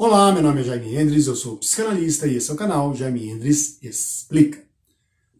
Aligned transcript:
Olá, 0.00 0.30
meu 0.30 0.44
nome 0.44 0.60
é 0.60 0.62
Jaime 0.62 0.94
Hendres, 0.94 1.26
eu 1.26 1.34
sou 1.34 1.56
psicanalista 1.56 2.24
e 2.28 2.36
esse 2.36 2.48
é 2.48 2.54
o 2.54 2.56
canal 2.56 2.94
Jaime 2.94 3.28
Hendres 3.28 3.82
Explica. 3.82 4.62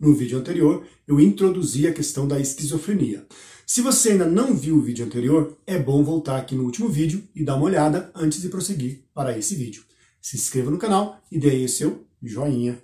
No 0.00 0.12
vídeo 0.12 0.36
anterior, 0.36 0.84
eu 1.06 1.20
introduzi 1.20 1.86
a 1.86 1.94
questão 1.94 2.26
da 2.26 2.40
esquizofrenia. 2.40 3.24
Se 3.64 3.80
você 3.80 4.10
ainda 4.10 4.26
não 4.26 4.56
viu 4.56 4.74
o 4.74 4.82
vídeo 4.82 5.06
anterior, 5.06 5.56
é 5.64 5.78
bom 5.78 6.02
voltar 6.02 6.38
aqui 6.38 6.56
no 6.56 6.64
último 6.64 6.88
vídeo 6.88 7.22
e 7.36 7.44
dar 7.44 7.54
uma 7.54 7.66
olhada 7.66 8.10
antes 8.16 8.42
de 8.42 8.48
prosseguir 8.48 9.04
para 9.14 9.38
esse 9.38 9.54
vídeo. 9.54 9.84
Se 10.20 10.36
inscreva 10.36 10.72
no 10.72 10.76
canal 10.76 11.22
e 11.30 11.38
dê 11.38 11.50
aí 11.50 11.64
o 11.64 11.68
seu 11.68 12.04
joinha. 12.20 12.82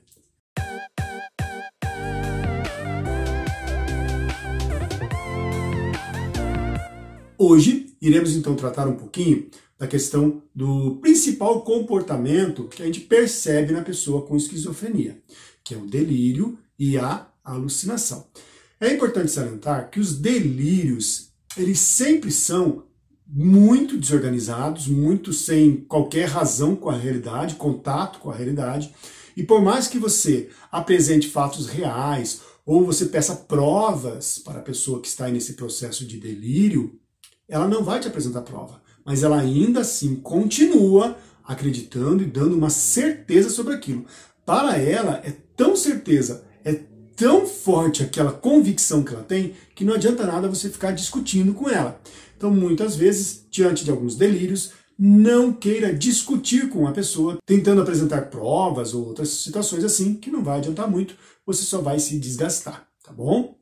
Hoje 7.36 7.83
iremos 8.06 8.36
então 8.36 8.54
tratar 8.54 8.86
um 8.86 8.96
pouquinho 8.96 9.48
da 9.78 9.86
questão 9.86 10.42
do 10.54 10.96
principal 10.96 11.62
comportamento 11.62 12.68
que 12.68 12.82
a 12.82 12.86
gente 12.86 13.00
percebe 13.00 13.72
na 13.72 13.82
pessoa 13.82 14.22
com 14.22 14.36
esquizofrenia, 14.36 15.22
que 15.64 15.74
é 15.74 15.76
o 15.76 15.86
delírio 15.86 16.58
e 16.78 16.98
a 16.98 17.26
alucinação. 17.42 18.26
É 18.80 18.92
importante 18.92 19.30
salientar 19.30 19.90
que 19.90 19.98
os 19.98 20.18
delírios, 20.18 21.30
eles 21.56 21.80
sempre 21.80 22.30
são 22.30 22.84
muito 23.26 23.96
desorganizados, 23.96 24.86
muito 24.86 25.32
sem 25.32 25.76
qualquer 25.76 26.28
razão 26.28 26.76
com 26.76 26.90
a 26.90 26.96
realidade, 26.96 27.54
contato 27.54 28.18
com 28.18 28.30
a 28.30 28.34
realidade. 28.34 28.94
E 29.36 29.42
por 29.42 29.62
mais 29.62 29.88
que 29.88 29.98
você 29.98 30.50
apresente 30.70 31.28
fatos 31.28 31.66
reais 31.66 32.42
ou 32.66 32.84
você 32.84 33.06
peça 33.06 33.34
provas 33.34 34.38
para 34.38 34.58
a 34.58 34.62
pessoa 34.62 35.00
que 35.00 35.08
está 35.08 35.28
nesse 35.28 35.54
processo 35.54 36.06
de 36.06 36.18
delírio, 36.18 36.98
ela 37.48 37.68
não 37.68 37.82
vai 37.84 38.00
te 38.00 38.08
apresentar 38.08 38.42
prova, 38.42 38.82
mas 39.04 39.22
ela 39.22 39.38
ainda 39.38 39.80
assim 39.80 40.16
continua 40.16 41.16
acreditando 41.44 42.22
e 42.22 42.26
dando 42.26 42.56
uma 42.56 42.70
certeza 42.70 43.50
sobre 43.50 43.74
aquilo. 43.74 44.06
Para 44.46 44.78
ela 44.78 45.20
é 45.24 45.30
tão 45.56 45.76
certeza, 45.76 46.44
é 46.64 46.72
tão 47.16 47.46
forte 47.46 48.02
aquela 48.02 48.32
convicção 48.32 49.02
que 49.02 49.12
ela 49.12 49.22
tem, 49.22 49.54
que 49.74 49.84
não 49.84 49.94
adianta 49.94 50.26
nada 50.26 50.48
você 50.48 50.68
ficar 50.68 50.92
discutindo 50.92 51.54
com 51.54 51.68
ela. 51.68 52.00
Então, 52.36 52.50
muitas 52.50 52.96
vezes, 52.96 53.46
diante 53.50 53.84
de 53.84 53.90
alguns 53.90 54.16
delírios, 54.16 54.72
não 54.98 55.52
queira 55.52 55.92
discutir 55.92 56.68
com 56.68 56.86
a 56.86 56.92
pessoa, 56.92 57.38
tentando 57.46 57.82
apresentar 57.82 58.30
provas 58.30 58.94
ou 58.94 59.06
outras 59.06 59.28
situações 59.28 59.84
assim, 59.84 60.14
que 60.14 60.30
não 60.30 60.42
vai 60.42 60.58
adiantar 60.58 60.90
muito, 60.90 61.16
você 61.44 61.62
só 61.62 61.80
vai 61.80 61.98
se 61.98 62.18
desgastar, 62.18 62.86
tá 63.02 63.12
bom? 63.12 63.58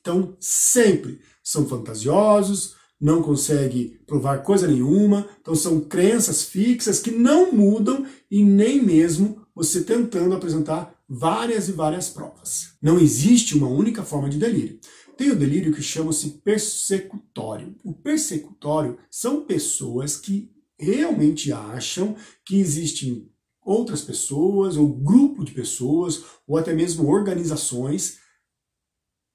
Então, 0.00 0.36
sempre 0.40 1.20
são 1.42 1.66
fantasiosos, 1.66 2.74
não 3.02 3.20
consegue 3.20 4.00
provar 4.06 4.44
coisa 4.44 4.68
nenhuma, 4.68 5.28
então 5.40 5.56
são 5.56 5.80
crenças 5.80 6.44
fixas 6.44 7.00
que 7.00 7.10
não 7.10 7.50
mudam 7.50 8.06
e 8.30 8.44
nem 8.44 8.80
mesmo 8.80 9.44
você 9.52 9.82
tentando 9.82 10.36
apresentar 10.36 10.96
várias 11.08 11.68
e 11.68 11.72
várias 11.72 12.08
provas. 12.08 12.74
Não 12.80 13.00
existe 13.00 13.56
uma 13.56 13.66
única 13.66 14.04
forma 14.04 14.30
de 14.30 14.38
delírio. 14.38 14.78
Tem 15.16 15.32
o 15.32 15.36
delírio 15.36 15.74
que 15.74 15.82
chama-se 15.82 16.30
persecutório. 16.44 17.74
O 17.82 17.92
persecutório 17.92 18.96
são 19.10 19.44
pessoas 19.44 20.16
que 20.16 20.52
realmente 20.78 21.52
acham 21.52 22.14
que 22.44 22.60
existem 22.60 23.28
outras 23.64 24.02
pessoas, 24.02 24.76
ou 24.76 24.88
grupo 24.88 25.44
de 25.44 25.52
pessoas, 25.52 26.22
ou 26.46 26.56
até 26.56 26.72
mesmo 26.72 27.08
organizações, 27.08 28.18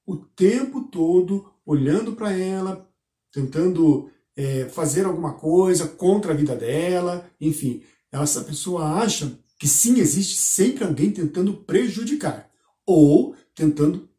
o 0.06 0.16
tempo 0.16 0.84
todo 0.84 1.52
olhando 1.66 2.14
para 2.14 2.32
ela, 2.32 2.90
tentando 3.38 4.10
é, 4.36 4.66
fazer 4.66 5.06
alguma 5.06 5.34
coisa 5.34 5.88
contra 5.88 6.34
a 6.34 6.36
vida 6.36 6.56
dela, 6.56 7.30
enfim. 7.40 7.84
Essa 8.12 8.42
pessoa 8.42 8.94
acha 8.94 9.32
que 9.60 9.68
sim, 9.68 10.00
existe 10.00 10.36
sempre 10.36 10.84
alguém 10.84 11.12
tentando 11.12 11.54
prejudicar 11.54 12.50
ou 12.84 13.36
tentando 13.54 14.10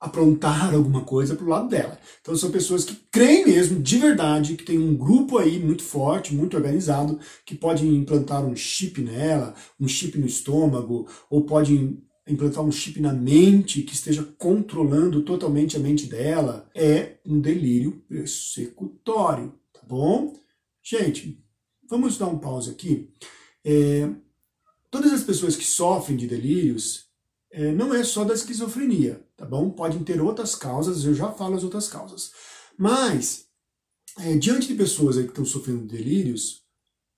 aprontar 0.00 0.74
alguma 0.74 1.02
coisa 1.02 1.36
para 1.36 1.44
o 1.44 1.48
lado 1.48 1.68
dela. 1.68 1.98
Então 2.22 2.34
são 2.34 2.50
pessoas 2.50 2.82
que 2.82 2.96
creem 3.10 3.44
mesmo, 3.44 3.78
de 3.78 3.98
verdade, 3.98 4.56
que 4.56 4.64
tem 4.64 4.78
um 4.78 4.96
grupo 4.96 5.36
aí 5.36 5.58
muito 5.58 5.82
forte, 5.82 6.34
muito 6.34 6.56
organizado, 6.56 7.20
que 7.44 7.54
pode 7.54 7.86
implantar 7.86 8.42
um 8.42 8.56
chip 8.56 9.02
nela, 9.02 9.54
um 9.78 9.86
chip 9.86 10.18
no 10.18 10.26
estômago, 10.26 11.06
ou 11.28 11.44
pode 11.44 11.98
implantar 12.26 12.62
um 12.62 12.70
chip 12.70 13.00
na 13.00 13.12
mente 13.12 13.82
que 13.82 13.94
esteja 13.94 14.22
controlando 14.38 15.22
totalmente 15.22 15.76
a 15.76 15.80
mente 15.80 16.06
dela, 16.06 16.70
é 16.74 17.16
um 17.26 17.40
delírio 17.40 18.02
persecutório, 18.08 19.52
tá 19.72 19.80
bom? 19.86 20.34
Gente, 20.82 21.42
vamos 21.88 22.16
dar 22.16 22.28
um 22.28 22.38
pause 22.38 22.70
aqui. 22.70 23.10
É, 23.64 24.08
todas 24.90 25.12
as 25.12 25.22
pessoas 25.22 25.56
que 25.56 25.64
sofrem 25.64 26.16
de 26.16 26.26
delírios, 26.26 27.06
é, 27.50 27.72
não 27.72 27.92
é 27.92 28.02
só 28.02 28.24
da 28.24 28.34
esquizofrenia, 28.34 29.24
tá 29.36 29.44
bom? 29.44 29.70
Podem 29.70 30.02
ter 30.02 30.20
outras 30.20 30.54
causas, 30.54 31.04
eu 31.04 31.14
já 31.14 31.30
falo 31.32 31.56
as 31.56 31.64
outras 31.64 31.88
causas. 31.88 32.32
Mas, 32.78 33.46
é, 34.18 34.36
diante 34.36 34.68
de 34.68 34.74
pessoas 34.74 35.16
que 35.16 35.22
estão 35.22 35.44
sofrendo 35.44 35.86
de 35.86 35.96
delírios, 35.96 36.62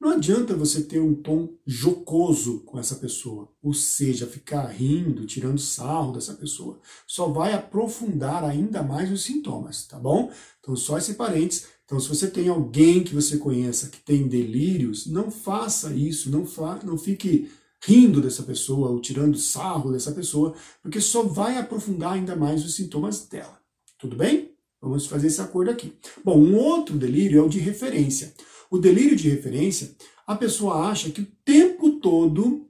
não 0.05 0.11
adianta 0.11 0.55
você 0.55 0.83
ter 0.83 1.01
um 1.01 1.15
tom 1.15 1.49
jocoso 1.67 2.61
com 2.61 2.79
essa 2.79 2.97
pessoa, 2.97 3.51
ou 3.63 3.73
seja, 3.73 4.27
ficar 4.27 4.67
rindo, 4.67 5.25
tirando 5.25 5.59
sarro 5.59 6.13
dessa 6.13 6.35
pessoa. 6.35 6.79
Só 7.07 7.29
vai 7.29 7.55
aprofundar 7.55 8.45
ainda 8.45 8.83
mais 8.83 9.11
os 9.11 9.23
sintomas, 9.23 9.87
tá 9.87 9.99
bom? 9.99 10.31
Então, 10.61 10.77
só 10.77 10.99
esse 10.99 11.15
parênteses. 11.15 11.69
Então, 11.87 11.99
se 11.99 12.09
você 12.09 12.29
tem 12.29 12.49
alguém 12.49 13.03
que 13.03 13.15
você 13.15 13.39
conheça 13.39 13.89
que 13.89 13.99
tem 13.99 14.29
delírios, 14.29 15.07
não 15.07 15.31
faça 15.31 15.95
isso, 15.95 16.31
não, 16.31 16.45
fa 16.45 16.81
não 16.85 16.99
fique 16.99 17.51
rindo 17.83 18.21
dessa 18.21 18.43
pessoa 18.43 18.91
ou 18.91 19.01
tirando 19.01 19.39
sarro 19.39 19.91
dessa 19.91 20.13
pessoa, 20.13 20.55
porque 20.83 21.01
só 21.01 21.23
vai 21.23 21.57
aprofundar 21.57 22.13
ainda 22.13 22.37
mais 22.37 22.63
os 22.63 22.75
sintomas 22.75 23.27
dela. 23.27 23.59
Tudo 23.99 24.17
bem? 24.17 24.55
Vamos 24.83 25.07
fazer 25.07 25.29
esse 25.29 25.41
acordo 25.41 25.71
aqui. 25.71 25.95
Bom, 26.23 26.39
um 26.39 26.57
outro 26.57 26.99
delírio 26.99 27.39
é 27.39 27.43
o 27.43 27.49
de 27.49 27.59
referência. 27.59 28.35
O 28.75 28.79
delírio 28.79 29.15
de 29.15 29.31
referência, 29.31 29.95
a 30.27 30.35
pessoa 30.35 30.89
acha 30.89 31.09
que 31.09 31.21
o 31.21 31.29
tempo 31.45 32.01
todo 32.01 32.69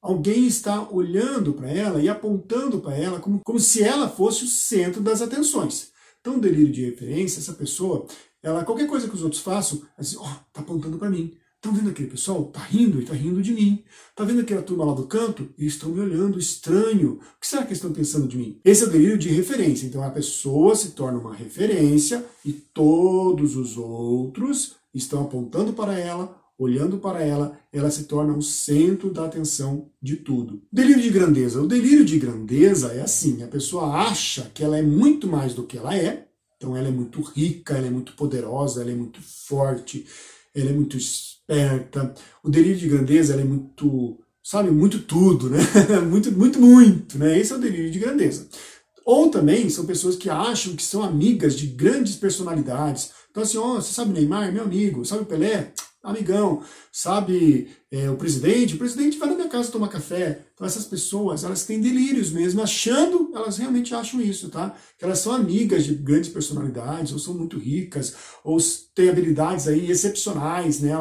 alguém 0.00 0.46
está 0.46 0.88
olhando 0.88 1.52
para 1.52 1.68
ela 1.68 2.00
e 2.00 2.08
apontando 2.08 2.80
para 2.80 2.94
ela 2.94 3.18
como, 3.18 3.40
como 3.44 3.58
se 3.58 3.82
ela 3.82 4.08
fosse 4.08 4.44
o 4.44 4.46
centro 4.46 5.00
das 5.00 5.20
atenções. 5.20 5.90
Então, 6.20 6.38
delírio 6.38 6.72
de 6.72 6.84
referência, 6.84 7.40
essa 7.40 7.52
pessoa, 7.52 8.06
ela 8.40 8.62
qualquer 8.62 8.86
coisa 8.86 9.08
que 9.08 9.14
os 9.16 9.24
outros 9.24 9.42
façam, 9.42 9.78
ela 9.78 10.06
diz, 10.06 10.16
ó, 10.16 10.22
oh, 10.22 10.36
tá 10.52 10.60
apontando 10.60 10.98
para 10.98 11.10
mim. 11.10 11.36
Estão 11.56 11.74
vendo 11.74 11.90
aquele 11.90 12.10
pessoal? 12.10 12.44
Tá 12.44 12.60
rindo 12.60 13.00
e 13.00 13.04
tá 13.04 13.12
rindo 13.12 13.42
de 13.42 13.52
mim. 13.52 13.82
Tá 14.14 14.22
vendo 14.22 14.42
aquela 14.42 14.62
turma 14.62 14.84
lá 14.84 14.94
do 14.94 15.08
canto? 15.08 15.52
E 15.58 15.66
estão 15.66 15.90
me 15.90 15.98
olhando 15.98 16.38
estranho. 16.38 17.14
O 17.14 17.40
que 17.40 17.46
será 17.48 17.66
que 17.66 17.72
estão 17.72 17.92
pensando 17.92 18.28
de 18.28 18.36
mim? 18.36 18.60
Esse 18.64 18.84
é 18.84 18.86
o 18.86 18.90
delírio 18.90 19.18
de 19.18 19.30
referência. 19.30 19.84
Então 19.84 20.04
a 20.04 20.10
pessoa 20.10 20.76
se 20.76 20.92
torna 20.92 21.18
uma 21.18 21.34
referência 21.34 22.24
e 22.44 22.52
todos 22.52 23.56
os 23.56 23.76
outros 23.76 24.76
estão 24.94 25.22
apontando 25.22 25.72
para 25.72 25.98
ela, 25.98 26.40
olhando 26.58 26.98
para 26.98 27.22
ela, 27.22 27.58
ela 27.72 27.90
se 27.90 28.04
torna 28.04 28.36
o 28.36 28.42
centro 28.42 29.10
da 29.10 29.24
atenção 29.24 29.90
de 30.00 30.16
tudo. 30.16 30.62
Delírio 30.72 31.02
de 31.02 31.10
grandeza. 31.10 31.60
O 31.60 31.66
delírio 31.66 32.04
de 32.04 32.18
grandeza 32.18 32.92
é 32.92 33.02
assim: 33.02 33.42
a 33.42 33.48
pessoa 33.48 33.92
acha 33.94 34.50
que 34.54 34.62
ela 34.62 34.78
é 34.78 34.82
muito 34.82 35.26
mais 35.26 35.54
do 35.54 35.64
que 35.64 35.76
ela 35.76 35.96
é, 35.96 36.26
então 36.56 36.76
ela 36.76 36.88
é 36.88 36.92
muito 36.92 37.20
rica, 37.20 37.76
ela 37.76 37.86
é 37.86 37.90
muito 37.90 38.14
poderosa, 38.14 38.80
ela 38.80 38.92
é 38.92 38.94
muito 38.94 39.20
forte, 39.20 40.06
ela 40.54 40.70
é 40.70 40.72
muito 40.72 40.96
esperta. 40.96 42.14
O 42.42 42.48
delírio 42.48 42.78
de 42.78 42.88
grandeza 42.88 43.32
ela 43.32 43.42
é 43.42 43.46
muito, 43.46 44.18
sabe, 44.42 44.70
muito 44.70 45.00
tudo, 45.00 45.50
né? 45.50 45.58
muito, 46.08 46.30
muito, 46.32 46.60
muito, 46.60 47.18
né? 47.18 47.38
Esse 47.38 47.52
é 47.52 47.56
o 47.56 47.60
delírio 47.60 47.90
de 47.90 47.98
grandeza. 47.98 48.48
Ou 49.04 49.28
também 49.28 49.68
são 49.68 49.84
pessoas 49.84 50.16
que 50.16 50.30
acham 50.30 50.74
que 50.74 50.82
são 50.82 51.02
amigas 51.02 51.54
de 51.54 51.66
grandes 51.66 52.16
personalidades. 52.16 53.10
Então, 53.34 53.42
assim, 53.42 53.58
oh, 53.58 53.74
você 53.74 53.92
sabe 53.92 54.12
Neymar, 54.12 54.52
meu 54.52 54.62
amigo, 54.62 55.04
sabe 55.04 55.24
Pelé? 55.24 55.72
Amigão, 56.00 56.62
sabe 56.92 57.66
é, 57.90 58.08
o 58.08 58.16
presidente? 58.16 58.76
O 58.76 58.78
presidente 58.78 59.18
vai 59.18 59.28
na 59.28 59.34
minha 59.34 59.48
casa 59.48 59.72
tomar 59.72 59.88
café. 59.88 60.46
Então, 60.54 60.64
essas 60.64 60.84
pessoas, 60.84 61.42
elas 61.42 61.64
têm 61.66 61.80
delírios 61.80 62.30
mesmo, 62.30 62.62
achando, 62.62 63.32
elas 63.34 63.56
realmente 63.58 63.92
acham 63.92 64.20
isso, 64.20 64.50
tá? 64.50 64.76
Que 64.96 65.04
elas 65.04 65.18
são 65.18 65.32
amigas 65.32 65.84
de 65.84 65.96
grandes 65.96 66.30
personalidades, 66.30 67.12
ou 67.12 67.18
são 67.18 67.34
muito 67.34 67.58
ricas, 67.58 68.14
ou 68.44 68.56
têm 68.94 69.08
habilidades 69.08 69.66
aí 69.66 69.90
excepcionais, 69.90 70.78
né? 70.78 70.92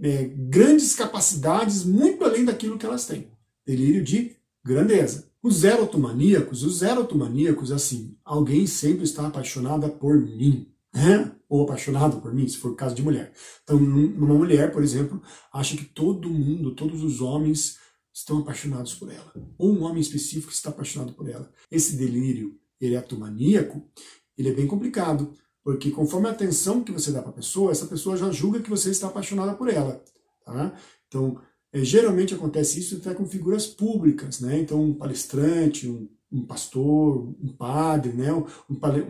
É, 0.00 0.30
grandes 0.34 0.94
capacidades 0.94 1.84
muito 1.84 2.24
além 2.24 2.46
daquilo 2.46 2.78
que 2.78 2.86
elas 2.86 3.04
têm. 3.04 3.28
Delírio 3.66 4.02
de 4.02 4.34
grandeza. 4.64 5.28
Os 5.42 5.62
erotomaníacos, 5.62 6.62
os 6.62 6.80
erotomaníacos, 6.80 7.70
assim, 7.70 8.16
alguém 8.24 8.66
sempre 8.66 9.04
está 9.04 9.26
apaixonada 9.26 9.90
por 9.90 10.16
mim, 10.18 10.68
né? 10.94 11.35
Ou 11.48 11.64
apaixonado 11.64 12.20
por 12.20 12.34
mim, 12.34 12.48
se 12.48 12.56
for 12.56 12.72
o 12.72 12.74
caso 12.74 12.94
de 12.94 13.02
mulher. 13.02 13.32
Então, 13.62 13.76
uma 13.76 14.34
mulher, 14.34 14.72
por 14.72 14.82
exemplo, 14.82 15.22
acha 15.52 15.76
que 15.76 15.84
todo 15.84 16.28
mundo, 16.28 16.74
todos 16.74 17.02
os 17.02 17.20
homens 17.20 17.78
estão 18.12 18.38
apaixonados 18.38 18.94
por 18.94 19.10
ela. 19.12 19.32
Ou 19.58 19.72
um 19.72 19.82
homem 19.82 20.00
específico 20.00 20.52
está 20.52 20.70
apaixonado 20.70 21.12
por 21.12 21.28
ela. 21.28 21.52
Esse 21.70 21.96
delírio 21.96 22.58
erotomaníaco, 22.80 23.88
ele 24.36 24.48
é 24.48 24.54
bem 24.54 24.66
complicado, 24.66 25.32
porque 25.62 25.90
conforme 25.90 26.28
a 26.28 26.32
atenção 26.32 26.82
que 26.82 26.92
você 26.92 27.10
dá 27.10 27.20
para 27.20 27.30
a 27.30 27.34
pessoa, 27.34 27.72
essa 27.72 27.86
pessoa 27.86 28.16
já 28.16 28.30
julga 28.30 28.60
que 28.60 28.70
você 28.70 28.90
está 28.90 29.08
apaixonada 29.08 29.54
por 29.54 29.68
ela. 29.68 30.02
Tá? 30.44 30.74
Então, 31.08 31.40
é, 31.72 31.84
geralmente 31.84 32.34
acontece 32.34 32.78
isso 32.78 32.96
até 32.96 33.12
com 33.12 33.26
figuras 33.26 33.66
públicas, 33.66 34.40
né? 34.40 34.60
Então, 34.60 34.82
um 34.82 34.94
palestrante, 34.94 35.88
um, 35.88 36.08
um 36.30 36.44
pastor, 36.44 37.34
um 37.40 37.56
padre, 37.56 38.12
né? 38.12 38.32
Um, 38.32 38.44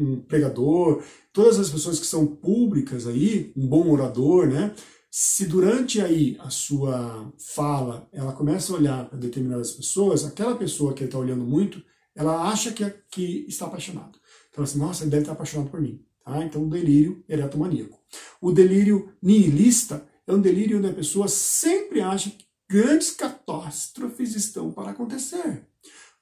um, 0.01 0.21
pregador, 0.21 1.03
todas 1.33 1.59
as 1.59 1.71
pessoas 1.71 1.99
que 1.99 2.07
são 2.07 2.27
públicas 2.27 3.07
aí, 3.07 3.53
um 3.57 3.67
bom 3.67 3.91
orador, 3.91 4.47
né? 4.47 4.75
Se 5.11 5.47
durante 5.47 6.01
aí 6.01 6.37
a 6.41 6.51
sua 6.51 7.33
fala 7.39 8.09
ela 8.13 8.33
começa 8.33 8.73
a 8.73 8.77
olhar 8.77 9.09
para 9.09 9.19
determinadas 9.19 9.73
pessoas, 9.73 10.25
aquela 10.25 10.55
pessoa 10.55 10.93
que 10.93 11.05
está 11.05 11.19
olhando 11.19 11.45
muito, 11.45 11.83
ela 12.15 12.51
acha 12.51 12.73
que, 12.73 12.85
é, 12.85 12.95
que 13.11 13.47
está 13.49 13.67
apaixonado. 13.67 14.19
Então, 14.51 14.65
assim, 14.65 14.79
nossa, 14.79 15.05
ele 15.05 15.11
deve 15.11 15.23
estar 15.23 15.33
apaixonado 15.33 15.71
por 15.71 15.81
mim. 15.81 16.03
Tá? 16.25 16.43
Então, 16.45 16.65
o 16.65 16.71
delírio 16.71 17.23
eretomaníaco. 17.29 17.99
O 18.41 18.53
delírio 18.53 19.13
nihilista 19.23 20.07
é 20.27 20.33
um 20.33 20.41
delírio 20.41 20.79
onde 20.79 20.89
a 20.89 20.95
pessoa 20.95 21.29
sempre 21.29 22.01
acha 22.01 22.31
que 22.31 22.47
grandes 22.69 23.11
catástrofes 23.11 24.35
estão 24.35 24.73
para 24.73 24.91
acontecer. 24.91 25.67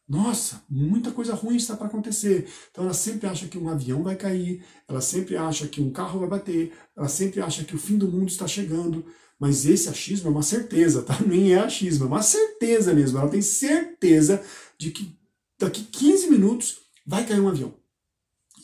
Nossa, 0.07 0.63
muita 0.69 1.11
coisa 1.11 1.35
ruim 1.35 1.57
está 1.57 1.77
para 1.77 1.87
acontecer. 1.87 2.47
Então 2.71 2.85
ela 2.85 2.93
sempre 2.93 3.27
acha 3.27 3.49
que 3.49 3.57
um 3.57 3.69
avião 3.69 4.03
vai 4.03 4.17
cair, 4.17 4.63
ela 4.87 5.01
sempre 5.01 5.37
acha 5.37 5.67
que 5.67 5.81
um 5.81 5.91
carro 5.91 6.21
vai 6.21 6.29
bater, 6.29 6.73
ela 6.97 7.09
sempre 7.09 7.41
acha 7.41 7.65
que 7.65 7.75
o 7.75 7.79
fim 7.79 7.97
do 7.97 8.11
mundo 8.11 8.29
está 8.29 8.47
chegando. 8.47 9.05
Mas 9.39 9.67
esse 9.67 9.89
achismo 9.89 10.29
é 10.29 10.31
uma 10.31 10.43
certeza, 10.43 11.03
tá? 11.03 11.19
Nem 11.27 11.53
é 11.55 11.59
achismo, 11.59 12.05
é 12.05 12.09
uma 12.09 12.23
certeza 12.23 12.95
mesmo. 12.95 13.19
Ela 13.19 13.31
tem 13.31 13.43
certeza 13.43 14.43
de 14.79 14.91
que 14.91 15.19
daqui 15.59 15.83
15 15.83 16.31
minutos 16.31 16.79
vai 17.07 17.27
cair 17.27 17.41
um 17.41 17.49
avião. 17.49 17.75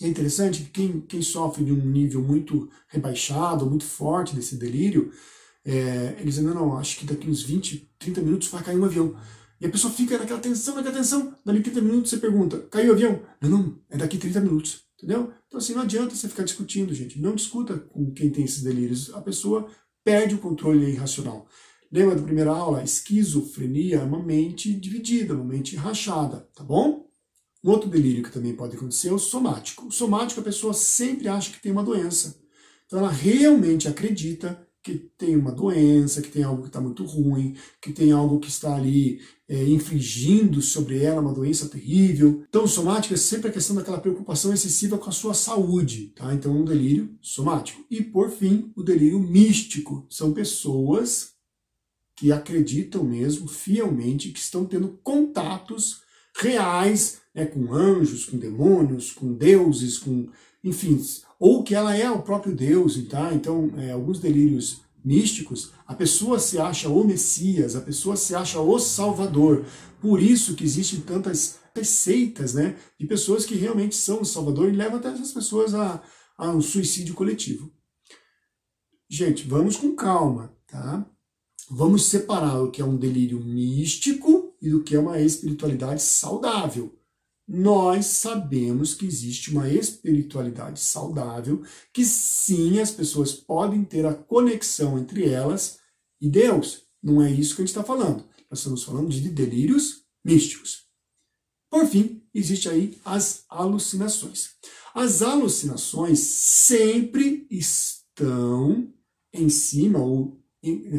E 0.00 0.04
é 0.04 0.08
interessante 0.08 0.62
que 0.62 0.70
quem, 0.70 1.00
quem 1.00 1.22
sofre 1.22 1.64
de 1.64 1.72
um 1.72 1.84
nível 1.84 2.22
muito 2.22 2.70
rebaixado, 2.88 3.66
muito 3.66 3.84
forte 3.84 4.34
desse 4.34 4.56
delírio, 4.56 5.12
é, 5.64 6.16
eles 6.18 6.38
não, 6.38 6.54
não, 6.54 6.78
acho 6.78 6.98
que 6.98 7.04
daqui 7.04 7.28
uns 7.28 7.42
20, 7.42 7.92
30 7.98 8.22
minutos 8.22 8.48
vai 8.48 8.62
cair 8.62 8.78
um 8.78 8.84
avião. 8.84 9.14
E 9.60 9.66
a 9.66 9.70
pessoa 9.70 9.92
fica 9.92 10.16
naquela 10.16 10.40
tensão, 10.40 10.74
naquela 10.74 10.94
tensão. 10.94 11.36
Dali 11.44 11.62
30 11.62 11.80
minutos 11.82 12.10
você 12.10 12.16
pergunta, 12.16 12.58
caiu 12.70 12.92
o 12.92 12.94
avião? 12.94 13.22
Não, 13.40 13.50
não, 13.50 13.78
é 13.90 13.96
daqui 13.96 14.16
30 14.16 14.40
minutos. 14.40 14.84
Entendeu? 14.96 15.32
Então 15.46 15.58
assim, 15.58 15.74
não 15.74 15.82
adianta 15.82 16.14
você 16.14 16.28
ficar 16.28 16.44
discutindo, 16.44 16.94
gente. 16.94 17.20
Não 17.20 17.34
discuta 17.34 17.78
com 17.78 18.10
quem 18.12 18.30
tem 18.30 18.44
esses 18.44 18.62
delírios. 18.62 19.12
A 19.14 19.20
pessoa 19.20 19.68
perde 20.04 20.34
o 20.34 20.38
controle 20.38 20.90
irracional. 20.90 21.46
Lembra 21.92 22.16
da 22.16 22.22
primeira 22.22 22.50
aula? 22.52 22.82
Esquizofrenia 22.82 23.98
é 23.98 24.04
uma 24.04 24.22
mente 24.22 24.72
dividida, 24.72 25.34
uma 25.34 25.44
mente 25.44 25.74
rachada, 25.76 26.48
tá 26.54 26.62
bom? 26.62 27.10
Um 27.62 27.70
outro 27.70 27.90
delírio 27.90 28.22
que 28.22 28.32
também 28.32 28.54
pode 28.54 28.76
acontecer 28.76 29.08
é 29.08 29.12
o 29.12 29.18
somático. 29.18 29.86
O 29.86 29.92
somático, 29.92 30.40
a 30.40 30.44
pessoa 30.44 30.72
sempre 30.72 31.28
acha 31.28 31.50
que 31.50 31.60
tem 31.60 31.72
uma 31.72 31.82
doença. 31.82 32.40
Então 32.86 32.98
ela 32.98 33.10
realmente 33.10 33.88
acredita 33.88 34.66
que 34.82 34.94
tem 35.18 35.36
uma 35.36 35.52
doença, 35.52 36.22
que 36.22 36.30
tem 36.30 36.42
algo 36.42 36.62
que 36.62 36.68
está 36.68 36.80
muito 36.80 37.04
ruim, 37.04 37.54
que 37.80 37.92
tem 37.92 38.12
algo 38.12 38.40
que 38.40 38.48
está 38.48 38.74
ali 38.74 39.20
é, 39.46 39.62
infligindo 39.64 40.62
sobre 40.62 41.02
ela 41.02 41.20
uma 41.20 41.34
doença 41.34 41.68
terrível. 41.68 42.42
Então, 42.48 42.66
somático 42.66 43.12
é 43.12 43.16
sempre 43.16 43.50
a 43.50 43.52
questão 43.52 43.76
daquela 43.76 44.00
preocupação 44.00 44.52
excessiva 44.52 44.96
com 44.96 45.10
a 45.10 45.12
sua 45.12 45.34
saúde, 45.34 46.12
tá? 46.16 46.32
Então, 46.32 46.56
um 46.56 46.64
delírio 46.64 47.14
somático. 47.20 47.84
E, 47.90 48.02
por 48.02 48.30
fim, 48.30 48.72
o 48.74 48.82
delírio 48.82 49.20
místico. 49.20 50.06
São 50.08 50.32
pessoas 50.32 51.32
que 52.16 52.32
acreditam 52.32 53.04
mesmo, 53.04 53.48
fielmente, 53.48 54.30
que 54.30 54.38
estão 54.38 54.64
tendo 54.64 54.98
contatos 55.02 56.02
reais 56.34 57.20
né, 57.34 57.44
com 57.44 57.72
anjos, 57.72 58.24
com 58.24 58.38
demônios, 58.38 59.12
com 59.12 59.32
deuses, 59.32 59.98
com 59.98 60.28
enfim, 60.62 61.02
ou 61.40 61.64
que 61.64 61.74
ela 61.74 61.96
é 61.96 62.10
o 62.10 62.20
próprio 62.20 62.54
Deus, 62.54 63.02
tá? 63.08 63.32
Então, 63.32 63.72
é, 63.78 63.92
alguns 63.92 64.20
delírios 64.20 64.82
místicos, 65.02 65.72
a 65.86 65.94
pessoa 65.94 66.38
se 66.38 66.58
acha 66.58 66.90
o 66.90 67.02
Messias, 67.02 67.74
a 67.74 67.80
pessoa 67.80 68.14
se 68.14 68.34
acha 68.34 68.60
o 68.60 68.78
Salvador. 68.78 69.64
Por 70.02 70.22
isso 70.22 70.54
que 70.54 70.64
existem 70.64 71.00
tantas 71.00 71.58
receitas, 71.74 72.52
né, 72.52 72.76
de 72.98 73.06
pessoas 73.06 73.46
que 73.46 73.54
realmente 73.54 73.96
são 73.96 74.20
o 74.20 74.24
Salvador 74.24 74.68
e 74.68 74.76
levam 74.76 74.98
até 74.98 75.08
essas 75.08 75.32
pessoas 75.32 75.74
a, 75.74 76.02
a 76.36 76.50
um 76.50 76.60
suicídio 76.60 77.14
coletivo. 77.14 77.72
Gente, 79.08 79.48
vamos 79.48 79.76
com 79.76 79.96
calma, 79.96 80.54
tá? 80.66 81.08
Vamos 81.70 82.06
separar 82.06 82.60
o 82.60 82.70
que 82.70 82.82
é 82.82 82.84
um 82.84 82.96
delírio 82.96 83.40
místico 83.40 84.54
e 84.60 84.68
do 84.68 84.82
que 84.82 84.94
é 84.94 84.98
uma 84.98 85.20
espiritualidade 85.20 86.02
saudável 86.02 86.99
nós 87.52 88.06
sabemos 88.06 88.94
que 88.94 89.04
existe 89.04 89.50
uma 89.50 89.68
espiritualidade 89.68 90.78
saudável, 90.78 91.64
que 91.92 92.04
sim, 92.04 92.78
as 92.78 92.92
pessoas 92.92 93.32
podem 93.32 93.82
ter 93.82 94.06
a 94.06 94.14
conexão 94.14 94.96
entre 94.96 95.28
elas 95.28 95.80
e 96.20 96.28
Deus. 96.28 96.84
Não 97.02 97.20
é 97.20 97.28
isso 97.28 97.56
que 97.56 97.62
a 97.62 97.64
gente 97.64 97.76
está 97.76 97.82
falando. 97.82 98.24
Nós 98.48 98.60
estamos 98.60 98.84
falando 98.84 99.08
de 99.08 99.28
delírios 99.28 100.04
místicos. 100.24 100.84
Por 101.68 101.86
fim, 101.86 102.22
existe 102.32 102.68
aí 102.68 102.96
as 103.04 103.44
alucinações. 103.48 104.50
As 104.94 105.20
alucinações 105.20 106.20
sempre 106.20 107.48
estão 107.50 108.94
em 109.32 109.48
cima 109.48 109.98
ou 109.98 110.40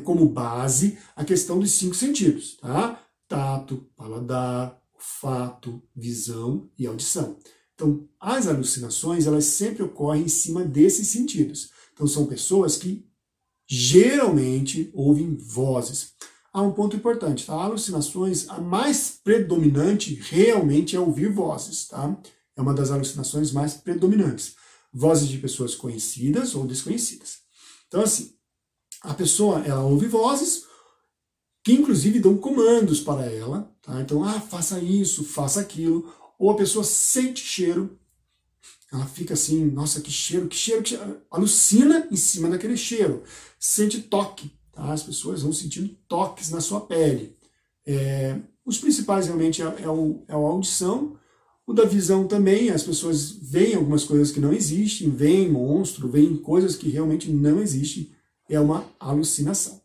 como 0.03 0.27
base 0.27 0.97
a 1.15 1.23
questão 1.23 1.59
dos 1.59 1.71
cinco 1.71 1.95
sentidos, 1.95 2.57
tá? 2.57 3.01
Tato, 3.29 3.89
paladar, 3.95 4.80
fato, 5.01 5.81
visão 5.95 6.69
e 6.77 6.85
audição. 6.85 7.37
Então, 7.73 8.07
as 8.19 8.47
alucinações, 8.47 9.25
elas 9.25 9.45
sempre 9.45 9.81
ocorrem 9.81 10.23
em 10.23 10.27
cima 10.27 10.63
desses 10.63 11.07
sentidos. 11.07 11.71
Então, 11.93 12.05
são 12.05 12.27
pessoas 12.27 12.77
que 12.77 13.03
geralmente 13.67 14.91
ouvem 14.93 15.35
vozes. 15.35 16.13
Há 16.53 16.61
um 16.61 16.71
ponto 16.71 16.95
importante, 16.95 17.45
tá? 17.45 17.53
Alucinações, 17.53 18.47
a 18.49 18.59
mais 18.59 19.19
predominante 19.23 20.13
realmente 20.13 20.95
é 20.95 20.99
ouvir 20.99 21.31
vozes, 21.31 21.87
tá? 21.87 22.15
É 22.55 22.61
uma 22.61 22.73
das 22.73 22.91
alucinações 22.91 23.51
mais 23.51 23.73
predominantes. 23.73 24.55
Vozes 24.93 25.29
de 25.29 25.37
pessoas 25.37 25.73
conhecidas 25.73 26.53
ou 26.53 26.67
desconhecidas. 26.67 27.37
Então, 27.87 28.01
assim, 28.01 28.35
a 29.01 29.13
pessoa, 29.13 29.65
ela 29.65 29.83
ouve 29.83 30.07
vozes, 30.07 30.65
que 31.63 31.73
inclusive 31.73 32.19
dão 32.19 32.37
comandos 32.37 32.99
para 32.99 33.25
ela, 33.25 33.71
tá? 33.81 34.01
Então, 34.01 34.23
ah, 34.23 34.39
faça 34.39 34.79
isso, 34.79 35.23
faça 35.23 35.61
aquilo, 35.61 36.11
ou 36.39 36.49
a 36.49 36.55
pessoa 36.55 36.83
sente 36.83 37.45
cheiro, 37.45 37.97
ela 38.91 39.05
fica 39.05 39.33
assim, 39.33 39.63
nossa, 39.65 40.01
que 40.01 40.11
cheiro, 40.11 40.47
que 40.47 40.55
cheiro, 40.55 40.81
que 40.81 40.89
cheiro, 40.89 41.21
alucina 41.29 42.07
em 42.11 42.15
cima 42.15 42.49
daquele 42.49 42.75
cheiro, 42.75 43.23
sente 43.59 44.01
toque, 44.01 44.51
tá? 44.71 44.91
As 44.91 45.03
pessoas 45.03 45.43
vão 45.43 45.53
sentindo 45.53 45.95
toques 46.07 46.49
na 46.49 46.59
sua 46.59 46.81
pele. 46.81 47.37
É, 47.85 48.37
os 48.65 48.77
principais 48.77 49.27
realmente 49.27 49.61
é, 49.61 49.65
é, 49.65 49.89
o, 49.89 50.23
é 50.27 50.33
a 50.33 50.35
audição, 50.35 51.17
o 51.65 51.73
da 51.73 51.85
visão 51.85 52.27
também, 52.27 52.69
as 52.69 52.83
pessoas 52.83 53.31
veem 53.31 53.75
algumas 53.75 54.03
coisas 54.03 54.31
que 54.31 54.39
não 54.39 54.51
existem, 54.51 55.09
veem 55.09 55.49
monstro, 55.49 56.09
veem 56.09 56.35
coisas 56.35 56.75
que 56.75 56.89
realmente 56.89 57.31
não 57.31 57.61
existem, 57.61 58.11
é 58.49 58.59
uma 58.59 58.85
alucinação. 58.99 59.80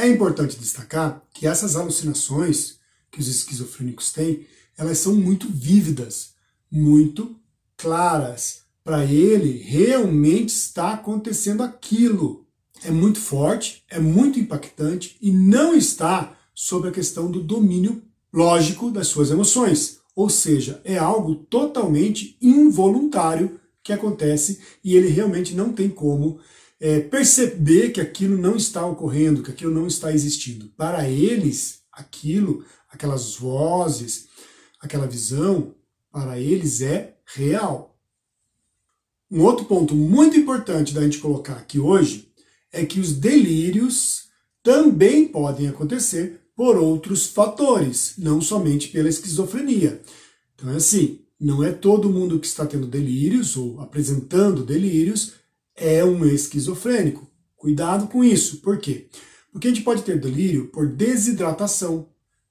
É 0.00 0.08
importante 0.08 0.58
destacar 0.58 1.22
que 1.30 1.46
essas 1.46 1.76
alucinações 1.76 2.78
que 3.10 3.20
os 3.20 3.28
esquizofrênicos 3.28 4.10
têm, 4.10 4.46
elas 4.74 4.96
são 4.96 5.14
muito 5.14 5.46
vívidas, 5.46 6.30
muito 6.72 7.36
claras. 7.76 8.60
Para 8.82 9.04
ele, 9.04 9.58
realmente 9.58 10.48
está 10.48 10.94
acontecendo 10.94 11.62
aquilo. 11.62 12.46
É 12.82 12.90
muito 12.90 13.20
forte, 13.20 13.84
é 13.90 14.00
muito 14.00 14.40
impactante 14.40 15.18
e 15.20 15.30
não 15.30 15.74
está 15.74 16.34
sobre 16.54 16.88
a 16.88 16.92
questão 16.92 17.30
do 17.30 17.42
domínio 17.42 18.02
lógico 18.32 18.90
das 18.90 19.08
suas 19.08 19.30
emoções. 19.30 19.98
Ou 20.16 20.30
seja, 20.30 20.80
é 20.82 20.96
algo 20.96 21.34
totalmente 21.34 22.38
involuntário 22.40 23.60
que 23.82 23.92
acontece 23.92 24.60
e 24.82 24.96
ele 24.96 25.08
realmente 25.08 25.54
não 25.54 25.74
tem 25.74 25.90
como 25.90 26.40
é, 26.80 26.98
perceber 26.98 27.90
que 27.90 28.00
aquilo 28.00 28.38
não 28.38 28.56
está 28.56 28.84
ocorrendo, 28.86 29.42
que 29.42 29.50
aquilo 29.50 29.72
não 29.72 29.86
está 29.86 30.12
existindo. 30.12 30.72
Para 30.76 31.08
eles, 31.08 31.82
aquilo, 31.92 32.64
aquelas 32.88 33.36
vozes, 33.36 34.28
aquela 34.80 35.06
visão, 35.06 35.74
para 36.10 36.40
eles 36.40 36.80
é 36.80 37.18
real. 37.26 37.98
Um 39.30 39.42
outro 39.42 39.66
ponto 39.66 39.94
muito 39.94 40.36
importante 40.36 40.94
da 40.94 41.02
gente 41.02 41.18
colocar 41.18 41.54
aqui 41.54 41.78
hoje 41.78 42.32
é 42.72 42.84
que 42.84 42.98
os 42.98 43.12
delírios 43.12 44.30
também 44.62 45.28
podem 45.28 45.68
acontecer 45.68 46.40
por 46.56 46.76
outros 46.76 47.26
fatores, 47.26 48.14
não 48.18 48.40
somente 48.40 48.88
pela 48.88 49.08
esquizofrenia. 49.08 50.02
Então 50.54 50.70
é 50.70 50.76
assim, 50.76 51.20
não 51.38 51.62
é 51.62 51.72
todo 51.72 52.10
mundo 52.10 52.38
que 52.38 52.46
está 52.46 52.66
tendo 52.66 52.86
delírios 52.86 53.56
ou 53.56 53.80
apresentando 53.80 54.64
delírios 54.64 55.39
é 55.80 56.04
um 56.04 56.24
esquizofrênico. 56.26 57.26
Cuidado 57.56 58.06
com 58.06 58.22
isso. 58.22 58.58
Por 58.58 58.78
quê? 58.78 59.08
Porque 59.50 59.66
a 59.66 59.70
gente 59.70 59.82
pode 59.82 60.02
ter 60.02 60.20
delírio 60.20 60.68
por 60.68 60.86
desidratação. 60.86 62.06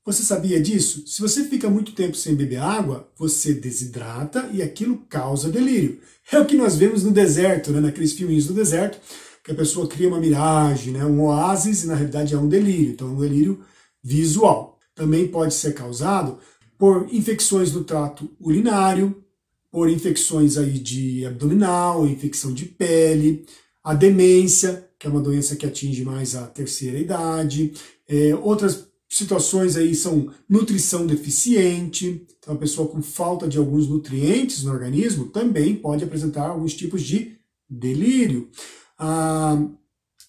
Você 0.06 0.24
sabia 0.24 0.60
disso? 0.60 1.08
Se 1.08 1.22
você 1.22 1.44
fica 1.44 1.70
muito 1.70 1.92
tempo 1.92 2.18
sem 2.18 2.36
beber 2.36 2.58
água, 2.58 3.08
você 3.16 3.54
desidrata 3.54 4.50
e 4.52 4.62
aquilo 4.62 5.06
causa 5.08 5.52
delírio. 5.52 6.00
É 6.32 6.40
o 6.40 6.46
que 6.46 6.58
nós 6.58 6.76
vemos 6.76 7.04
no 7.04 7.12
deserto, 7.12 7.72
né? 7.72 7.80
naqueles 7.80 8.14
filminhos 8.14 8.48
do 8.48 8.54
deserto, 8.54 9.00
que 9.44 9.52
a 9.52 9.56
pessoa 9.56 9.88
cria 9.88 10.08
uma 10.08 10.20
miragem, 10.20 10.94
né, 10.94 11.04
um 11.06 11.24
oásis, 11.24 11.84
e 11.84 11.88
na 11.88 11.96
realidade 11.96 12.36
é 12.36 12.38
um 12.38 12.48
delírio, 12.48 12.92
então 12.92 13.08
é 13.08 13.12
um 13.12 13.20
delírio 13.20 13.62
visual. 14.04 14.78
Também 14.94 15.28
pode 15.28 15.54
ser 15.54 15.74
causado 15.74 16.38
por 16.78 17.08
infecções 17.12 17.72
do 17.72 17.84
trato 17.84 18.30
urinário, 18.40 19.24
por 19.72 19.90
infecções 19.90 20.58
aí 20.58 20.80
de 20.80 21.26
abdominal, 21.26 22.08
infecção 22.08 22.54
de 22.54 22.66
pele, 22.66 23.46
a 23.84 23.94
demência, 23.94 24.90
que 24.98 25.08
é 25.08 25.10
uma 25.10 25.22
doença 25.22 25.56
que 25.56 25.66
atinge 25.66 26.04
mais 26.04 26.36
a 26.36 26.46
terceira 26.48 26.98
idade, 26.98 27.74
é, 28.08 28.36
outras 28.36 28.90
situações 29.10 29.76
aí 29.76 29.96
são 29.96 30.32
nutrição 30.48 31.08
deficiente, 31.08 32.26
então 32.38 32.54
a 32.54 32.58
pessoa 32.58 32.88
com 32.88 33.02
falta 33.02 33.48
de 33.48 33.58
alguns 33.58 33.88
nutrientes 33.88 34.64
no 34.64 34.72
organismo 34.72 35.26
também 35.26 35.76
pode 35.76 36.04
apresentar 36.04 36.50
alguns 36.50 36.74
tipos 36.74 37.02
de 37.02 37.36
delírio. 37.68 38.50
Ah, 38.98 39.60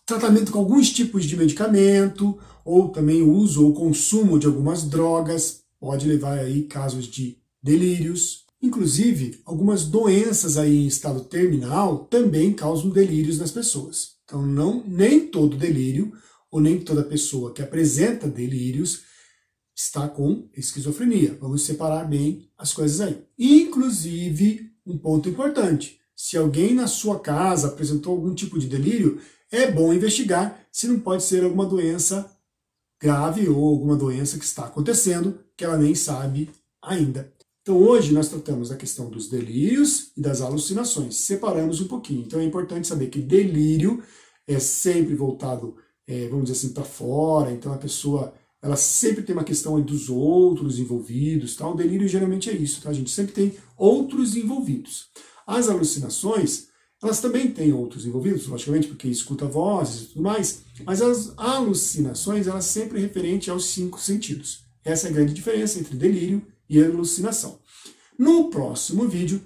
tratamento 0.06 0.50
com 0.50 0.58
alguns 0.58 0.90
tipos 0.90 1.24
de 1.24 1.36
medicamento, 1.36 2.38
ou 2.64 2.88
também 2.88 3.22
o 3.22 3.32
uso 3.32 3.64
ou 3.64 3.74
consumo 3.74 4.38
de 4.38 4.46
algumas 4.46 4.84
drogas, 4.84 5.62
pode 5.78 6.06
levar 6.06 6.38
aí 6.38 6.62
casos 6.62 7.06
de 7.06 7.38
delírios. 7.62 8.44
Inclusive, 8.62 9.40
algumas 9.44 9.86
doenças 9.86 10.56
aí 10.56 10.76
em 10.76 10.86
estado 10.86 11.24
terminal 11.24 12.04
também 12.04 12.52
causam 12.52 12.90
delírios 12.90 13.38
nas 13.38 13.50
pessoas. 13.50 14.16
Então, 14.24 14.44
não 14.46 14.84
nem 14.86 15.26
todo 15.26 15.56
delírio 15.56 16.12
ou 16.50 16.60
nem 16.60 16.78
toda 16.78 17.02
pessoa 17.02 17.52
que 17.52 17.62
apresenta 17.62 18.28
delírios 18.28 19.02
está 19.74 20.06
com 20.08 20.48
esquizofrenia. 20.54 21.38
Vamos 21.40 21.62
separar 21.62 22.04
bem 22.04 22.50
as 22.58 22.72
coisas 22.72 23.00
aí. 23.00 23.24
Inclusive, 23.38 24.70
um 24.86 24.98
ponto 24.98 25.28
importante: 25.28 25.98
se 26.14 26.36
alguém 26.36 26.74
na 26.74 26.86
sua 26.86 27.18
casa 27.18 27.68
apresentou 27.68 28.12
algum 28.12 28.34
tipo 28.34 28.58
de 28.58 28.66
delírio, 28.66 29.20
é 29.50 29.70
bom 29.70 29.92
investigar 29.92 30.66
se 30.70 30.86
não 30.86 31.00
pode 31.00 31.22
ser 31.22 31.44
alguma 31.44 31.64
doença 31.64 32.30
grave 33.00 33.48
ou 33.48 33.66
alguma 33.66 33.96
doença 33.96 34.38
que 34.38 34.44
está 34.44 34.66
acontecendo 34.66 35.40
que 35.56 35.64
ela 35.64 35.78
nem 35.78 35.94
sabe 35.94 36.50
ainda. 36.82 37.32
Então 37.62 37.76
hoje 37.76 38.12
nós 38.12 38.28
tratamos 38.28 38.70
da 38.70 38.76
questão 38.76 39.10
dos 39.10 39.28
delírios 39.28 40.12
e 40.16 40.20
das 40.20 40.40
alucinações. 40.40 41.16
Separamos 41.16 41.80
um 41.80 41.88
pouquinho. 41.88 42.22
Então 42.22 42.40
é 42.40 42.44
importante 42.44 42.88
saber 42.88 43.08
que 43.08 43.20
delírio 43.20 44.02
é 44.46 44.58
sempre 44.58 45.14
voltado 45.14 45.76
é, 46.10 46.26
vamos 46.26 46.46
dizer 46.46 46.58
assim, 46.58 46.74
para 46.74 46.82
fora, 46.82 47.52
então 47.52 47.72
a 47.72 47.78
pessoa 47.78 48.34
ela 48.60 48.76
sempre 48.76 49.22
tem 49.22 49.34
uma 49.34 49.44
questão 49.44 49.80
dos 49.80 50.10
outros 50.10 50.78
envolvidos, 50.78 51.54
tá? 51.54 51.66
o 51.68 51.74
delírio 51.74 52.08
geralmente 52.08 52.50
é 52.50 52.52
isso, 52.52 52.82
tá? 52.82 52.90
a 52.90 52.92
gente 52.92 53.10
sempre 53.10 53.32
tem 53.32 53.54
outros 53.76 54.36
envolvidos. 54.36 55.06
As 55.46 55.68
alucinações, 55.68 56.66
elas 57.00 57.20
também 57.20 57.50
têm 57.50 57.72
outros 57.72 58.04
envolvidos, 58.04 58.48
logicamente, 58.48 58.88
porque 58.88 59.08
escuta 59.08 59.46
vozes 59.46 60.02
e 60.02 60.06
tudo 60.08 60.22
mais, 60.22 60.62
mas 60.84 61.00
as 61.00 61.32
alucinações, 61.38 62.48
elas 62.48 62.64
sempre 62.64 63.00
referentes 63.00 63.48
aos 63.48 63.66
cinco 63.66 64.00
sentidos. 64.00 64.64
Essa 64.84 65.06
é 65.06 65.10
a 65.10 65.14
grande 65.14 65.32
diferença 65.32 65.78
entre 65.78 65.96
delírio 65.96 66.42
e 66.70 66.82
alucinação. 66.82 67.58
No 68.16 68.48
próximo 68.48 69.08
vídeo, 69.08 69.42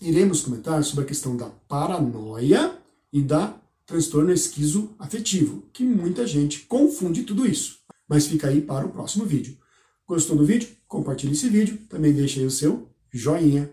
iremos 0.00 0.40
comentar 0.40 0.82
sobre 0.84 1.04
a 1.04 1.08
questão 1.08 1.36
da 1.36 1.50
paranoia 1.50 2.78
e 3.12 3.20
da 3.20 3.60
transtorno 3.84 4.32
esquizoafetivo, 4.32 5.64
que 5.72 5.84
muita 5.84 6.26
gente 6.26 6.60
confunde 6.60 7.24
tudo 7.24 7.44
isso. 7.44 7.80
Mas 8.08 8.26
fica 8.26 8.48
aí 8.48 8.62
para 8.62 8.86
o 8.86 8.90
próximo 8.90 9.26
vídeo. 9.26 9.58
Gostou 10.06 10.36
do 10.36 10.46
vídeo? 10.46 10.68
Compartilhe 10.86 11.32
esse 11.32 11.48
vídeo, 11.48 11.78
também 11.88 12.12
deixe 12.12 12.38
aí 12.38 12.46
o 12.46 12.50
seu 12.50 12.88
joinha 13.12 13.70